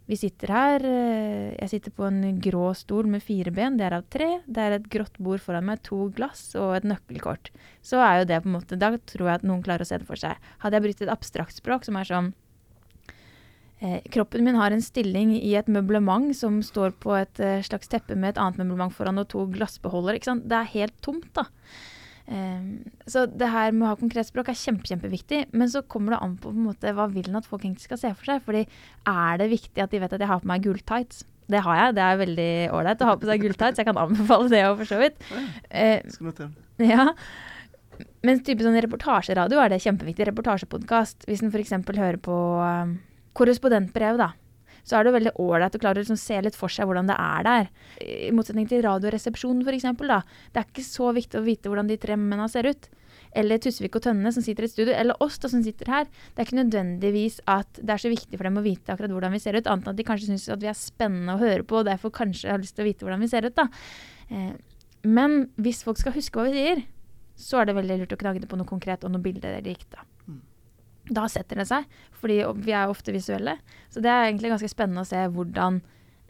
[0.08, 0.84] vi sitter her.
[0.88, 3.76] Eh, jeg sitter på en grå stol med fire ben.
[3.80, 4.30] Det er av tre.
[4.48, 7.52] Det er et grått bord foran meg, to glass og et nøkkelkort.
[7.84, 10.00] Så er jo det på en måte Da tror jeg at noen klarer å se
[10.00, 10.40] det for seg.
[10.64, 12.32] Hadde jeg brukt et abstrakt språk som er sånn
[13.84, 17.92] eh, Kroppen min har en stilling i et møblement som står på et eh, slags
[17.92, 20.24] teppe med et annet møblement foran og to glassbeholdere.
[20.24, 21.50] Det er helt tomt, da.
[22.28, 25.46] Um, så det her med å ha konkret språk er kjempe, kjempeviktig.
[25.56, 27.88] Men så kommer det an på, på en måte, hva vil en at folk egentlig
[27.88, 28.44] skal se for seg.
[28.46, 28.64] Fordi
[29.08, 31.24] er det viktig at de vet at jeg har på meg gulltights?
[31.48, 31.98] Det har jeg.
[31.98, 33.80] Det er veldig ålreit å ha på seg gulltights.
[33.80, 35.22] Jeg kan anbefale det òg, for så vidt.
[35.72, 36.50] Uh,
[36.84, 37.08] ja.
[38.28, 40.28] Mens type sånn reportasjeradio er det kjempeviktig.
[40.34, 41.30] Reportasjepodkast.
[41.30, 41.78] Hvis en f.eks.
[41.88, 42.98] hører på um,
[43.38, 44.34] korrespondentbrev, da
[44.88, 47.18] så er det veldig ålreit å klare å liksom se litt for seg hvordan det
[47.20, 47.68] er der.
[48.00, 49.90] I motsetning til Radioresepsjonen, f.eks.
[50.54, 52.90] Det er ikke så viktig å vite hvordan de tre mennene ser ut.
[53.38, 56.08] eller Tusvik og Tønne som sitter i et studio, eller oss da som sitter her.
[56.08, 59.36] Det er ikke nødvendigvis at det er så viktig for dem å vite akkurat hvordan
[59.36, 61.68] vi ser ut, annet enn at de kanskje syns at vi er spennende å høre
[61.68, 63.58] på, og derfor kanskje har lyst til å vite hvordan vi ser ut.
[63.60, 63.68] da.
[64.32, 64.56] Eh,
[65.04, 66.86] men hvis folk skal huske hva vi sier,
[67.38, 69.92] så er det veldig lurt å knagge på noe konkret og noe bilde eller dikt.
[69.94, 70.08] Da.
[71.14, 71.86] Da setter det seg,
[72.20, 73.58] fordi vi er ofte visuelle.
[73.94, 75.80] Så det er egentlig ganske spennende å se hvordan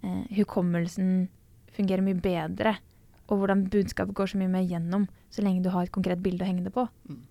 [0.04, 1.28] eh, hukommelsen
[1.78, 2.78] fungerer mye bedre,
[3.28, 6.46] og hvordan budskapet går så mye mer gjennom så lenge du har et konkret bilde
[6.46, 6.86] å henge det på.
[7.10, 7.24] Mm.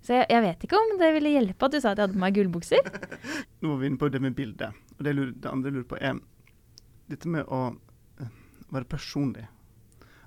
[0.00, 2.16] Så jeg, jeg vet ikke om det ville hjelpe at du sa at jeg hadde
[2.16, 2.90] på meg gullbukser.
[3.60, 4.76] Nå var vi inne på det med bildet.
[4.96, 6.20] Og det, lurer, det andre jeg lurer på, er
[7.12, 7.60] dette med å
[8.22, 8.30] eh,
[8.72, 9.46] være personlig.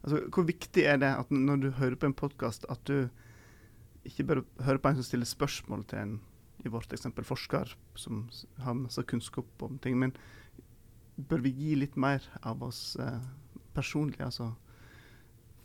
[0.04, 3.10] Altså, Hvor viktig er det at når du hører på en podkast, at du
[4.06, 6.14] ikke bare høre på en som stiller spørsmål til en,
[6.66, 8.26] i vårt eksempel, forsker som
[8.64, 10.14] har masse kunnskap om ting, men
[11.18, 13.20] bør vi gi litt mer av oss eh,
[13.76, 14.20] personlig?
[14.24, 14.54] Altså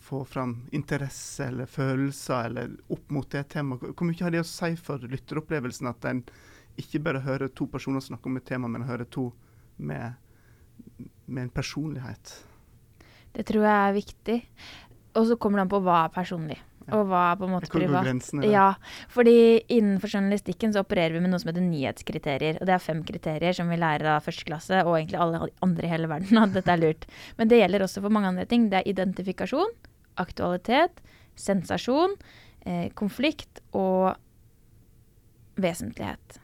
[0.09, 3.83] få fram interesse eller følelser eller opp mot det temaet.
[3.83, 6.23] Hvor- mye har det å si for lytteropplevelsen at en
[6.79, 9.33] ikke bare hører to personer snakke om et tema, men hører to
[9.79, 10.15] med,
[11.27, 12.45] med en personlighet?
[13.35, 14.39] Det tror jeg er viktig.
[15.19, 16.59] Og så kommer det an på hva er personlig.
[16.95, 18.09] Og hva er på en måte privat.
[18.49, 18.69] Ja,
[19.13, 19.37] fordi
[19.75, 22.61] innenfor journalistikken så opererer vi med noe som heter nyhetskriterier.
[22.61, 25.89] Og det er fem kriterier som vi lærer av første klasse, og egentlig alle andre
[25.89, 27.07] i hele verden at dette er lurt.
[27.41, 28.69] Men det gjelder også for mange andre ting.
[28.73, 29.73] Det er identifikasjon,
[30.23, 31.03] aktualitet,
[31.39, 32.17] sensasjon,
[32.67, 34.17] eh, konflikt og
[35.59, 36.41] vesentlighet.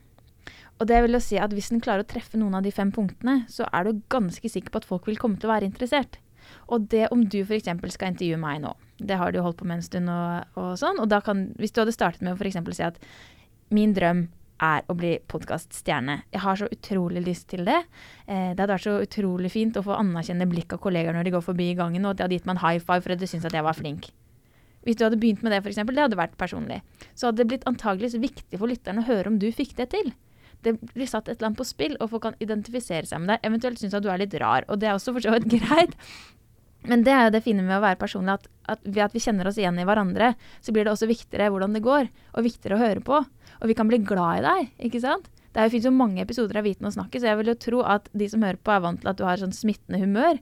[0.82, 2.90] Og det vil jo si at hvis en klarer å treffe noen av de fem
[2.92, 6.18] punktene, så er du ganske sikker på at folk vil komme til å være interessert.
[6.68, 7.70] Og det om du f.eks.
[7.94, 11.00] skal intervjue meg nå, det har du holdt på med en stund og, og sånn,
[11.02, 12.58] og da kan, hvis du hadde startet med å f.eks.
[12.76, 12.98] si at
[13.74, 14.26] min drøm
[14.62, 16.20] er å bli podkaststjerne.
[16.32, 17.80] Jeg har så utrolig lyst til det.
[18.26, 21.32] Eh, det hadde vært så utrolig fint å få anerkjenne blikk av kollegaer når de
[21.34, 23.22] går forbi i gangen, og at de hadde gitt meg en high five for at
[23.22, 24.12] de syntes at jeg var flink.
[24.84, 26.82] Hvis du hadde begynt med det, eksempel, det hadde vært personlig.
[27.16, 30.12] Så hadde det blitt antageligvis viktig for lytterne å høre om du fikk det til.
[30.64, 33.42] Det blir satt et eller annet på spill, og folk kan identifisere seg med deg.
[33.48, 35.96] Eventuelt synes at du er litt rar, og det er også for så vidt greit.
[36.90, 39.22] Men det er jo det fine med å være personlig, at, at ved at vi
[39.24, 42.76] kjenner oss igjen i hverandre, så blir det også viktigere hvordan det går, og viktigere
[42.76, 43.20] å høre på.
[43.62, 45.30] Og vi kan bli glad i deg, ikke sant?
[45.54, 48.10] Det fins jo- mange episoder av Viten å snakke, så jeg vil jo tro at
[48.12, 50.40] de som hører på, er vant til at du har sånn smittende humør.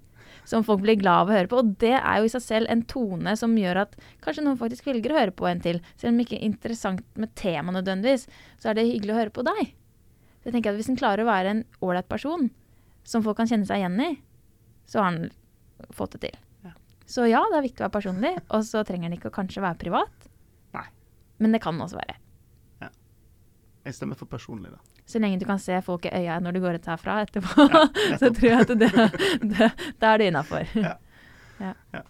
[0.48, 1.58] Som folk blir glad av å høre på.
[1.60, 3.92] Og det er jo i seg selv en tone som gjør at
[4.24, 5.78] kanskje noen faktisk velger å høre på en til.
[6.00, 8.24] Selv om det ikke er interessant med tema nødvendigvis,
[8.58, 9.60] så er det hyggelig å høre på deg.
[10.40, 12.48] Så jeg tenker at Hvis en klarer å være en ålreit person
[13.04, 14.10] som folk kan kjenne seg igjen i,
[14.88, 15.30] så har han
[15.90, 16.40] fått det til.
[16.66, 16.74] Ja.
[17.06, 19.64] Så ja, det er viktig å være personlig, og så trenger den ikke å kanskje
[19.64, 20.28] være privat.
[20.76, 20.88] Nei.
[21.42, 22.18] Men det kan også være.
[23.82, 24.78] Jeg stemmer for personlig, da.
[25.10, 27.86] Så lenge du kan se folk i øya når du går ut herfra etterpå, Ja,
[28.20, 28.90] så tror jeg at det,
[29.42, 30.68] det, det er det innafor.
[30.78, 30.94] Ja.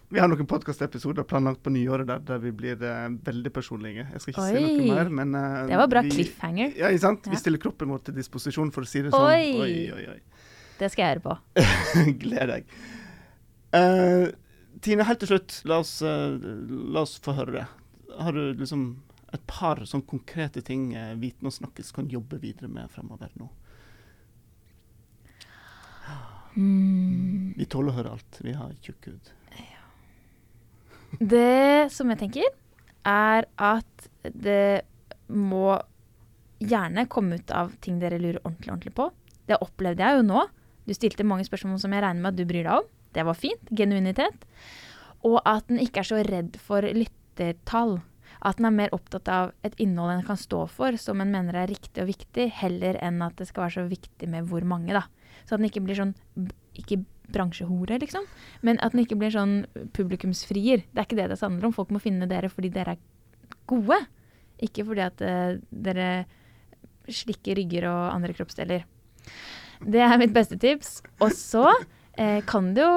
[0.09, 4.05] Vi har noen podkastepisoder planlagt på nyåret der, der vi blir uh, veldig personlige.
[4.13, 6.73] Jeg skal ikke si noe mer, men uh, Det var bra vi, cliffhanger.
[6.79, 7.27] Ja, ikke sant?
[7.27, 7.35] Ja.
[7.35, 9.27] Vi stiller kroppen vår til disposisjon, for å si det sånn.
[9.29, 9.53] Oi.
[9.61, 10.07] oi, oi.
[10.15, 10.49] oi.
[10.79, 11.37] Det skal jeg gjøre på.
[12.23, 12.77] Gleder deg.
[13.73, 14.27] Eh,
[14.83, 16.35] Tine, helt til slutt, la oss, uh,
[16.93, 17.65] la oss få høre det.
[18.19, 18.87] Har du liksom
[19.33, 23.47] et par sånn konkrete ting uh, Viten og Snakkes kan jobbe videre med fremover nå?
[26.57, 27.53] Mm.
[27.57, 28.41] Vi tåler å høre alt.
[28.45, 29.31] Vi har tjukk hud.
[31.21, 32.49] Det som jeg tenker,
[33.07, 34.83] er at det
[35.33, 35.77] må
[36.63, 39.07] gjerne komme ut av ting dere lurer ordentlig, ordentlig på.
[39.49, 40.43] Det opplevde jeg jo nå.
[40.87, 42.91] Du stilte mange spørsmål som jeg regner med at du bryr deg om.
[43.13, 43.69] Det var fint.
[43.71, 44.47] Genuinitet.
[45.23, 47.99] Og at den ikke er så redd for lyttertall.
[48.43, 51.55] At den er mer opptatt av et innhold en kan stå for, som en mener
[51.55, 54.91] er riktig og viktig, heller enn at det skal være så viktig med hvor mange,
[54.95, 55.05] da.
[55.45, 56.13] Så at den ikke blir sånn
[56.73, 58.25] Ikke bransjehore, liksom.
[58.65, 59.63] Men at den ikke blir sånn
[59.95, 60.83] publikumsfrier.
[60.89, 61.75] Det er ikke det det handler om.
[61.75, 63.03] Folk må finne dere fordi dere er
[63.69, 63.99] gode.
[64.65, 66.07] Ikke fordi at uh, dere
[67.05, 68.87] slikker rygger og andre kroppsdeler.
[69.83, 70.97] Det er mitt beste tips.
[71.21, 71.67] Og så
[72.13, 72.93] kan det jo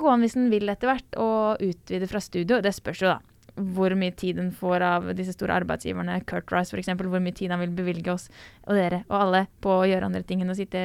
[0.00, 1.28] gå an hvis en vil etter hvert å
[1.62, 2.58] utvide fra studio.
[2.64, 3.20] Det spørs jo, da.
[3.58, 7.54] Hvor mye tid en får av disse store arbeidsgiverne, Kurt Rice f.eks., hvor mye tid
[7.54, 8.28] han vil bevilge oss
[8.66, 10.82] og dere og alle på å gjøre andre ting enn å sitte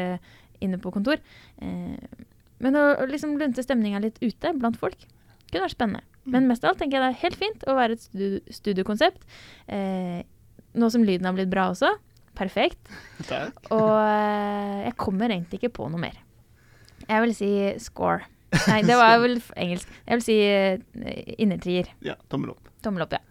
[0.64, 1.22] inne på kontor.
[1.62, 2.24] Eh,
[2.64, 5.06] men å liksom lunte stemninga litt ute blant folk
[5.50, 6.06] kunne vært spennende.
[6.24, 9.26] Men mest av alt tenker jeg det er helt fint å være et studio studiokonsept.
[9.68, 10.24] Eh,
[10.74, 11.92] nå som lyden har blitt bra også.
[12.38, 12.90] Perfekt.
[13.30, 13.60] Takk.
[13.76, 16.23] Og eh, jeg kommer egentlig ikke på noe mer.
[17.10, 17.52] Jeg vil si
[17.84, 18.26] score.
[18.68, 19.90] Nei, det var vel engelsk.
[20.08, 21.90] Jeg vil si uh, innertier.
[22.06, 22.70] Ja, tommel opp.
[22.86, 23.22] Tommel opp, ja.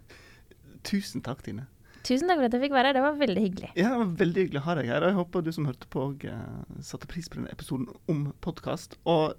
[0.88, 1.68] Tusen takk, Tine.
[2.02, 2.96] Tusen takk for at jeg fikk være her.
[2.98, 3.68] Det var veldig hyggelig.
[3.78, 5.04] Ja, det var Veldig hyggelig å ha deg her.
[5.04, 6.24] og Jeg håper du som hørte på, òg
[6.82, 8.96] satte pris på denne episoden om podkast.
[9.06, 9.36] Og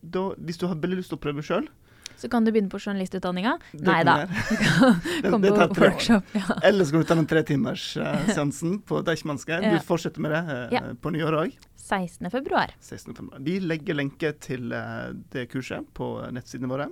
[0.00, 1.68] da, hvis du har veldig lyst til å prøve sjøl,
[2.16, 3.56] Så kan du begynne på journalistutdanninga.
[3.84, 4.14] Nei da.
[4.30, 6.24] kan komme på workshop.
[6.38, 6.56] Ja.
[6.64, 9.58] Eller skal du ta den tretimersseansen på Deichmanske?
[9.66, 10.82] Du fortsetter med det uh, Ja.
[10.94, 11.56] på nyåret òg.
[11.84, 12.30] 16.
[12.32, 12.72] februar.
[12.80, 13.12] 16.
[13.18, 13.40] februar.
[13.44, 16.88] Vi legger lenke til eh, det kurset på nettsidene våre.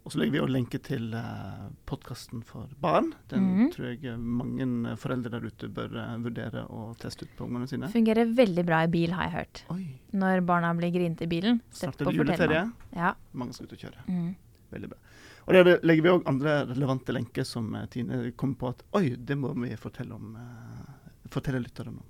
[0.00, 3.10] Og så legger vi også lenke til uh, podkasten for barn.
[3.28, 3.66] Den Mhm.
[3.74, 7.90] tror jeg mange foreldre der ute bør eh, vurdere å teste ut på ungene sine.
[7.92, 9.60] Fungerer veldig bra i bil, har jeg hørt.
[9.74, 9.84] Oi,
[10.16, 11.60] Når barna blir grinete i bilen.
[11.70, 12.62] Snart er det juleferie.
[12.96, 13.12] Ja.
[13.36, 14.06] Mange skal ut og kjøre.
[14.08, 14.30] Mm.
[14.72, 14.98] Veldig bra.
[15.46, 19.10] Og der legger vi òg andre relevante lenker som eh, Tine kom på at oi,
[19.16, 20.32] det må vi fortelle om.
[20.40, 22.00] eh, fortelle lytterne om.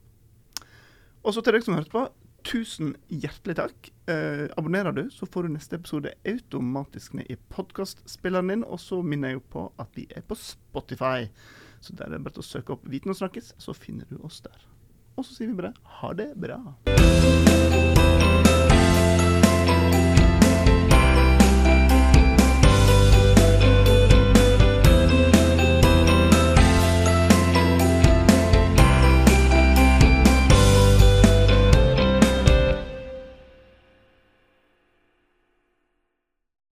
[1.21, 2.05] Og så til dere som hørte på,
[2.49, 3.91] tusen hjertelig takk.
[4.09, 8.65] Eh, abonnerer du, så får du neste episode automatisk ned i podkastspilleren din.
[8.65, 11.29] Og så minner jeg jo på at vi er på Spotify.
[11.85, 14.41] Så der er det bare å søke opp Viten og snakkes, så finner du oss
[14.45, 14.65] der.
[15.17, 16.61] Og så sier vi bare ha det bra.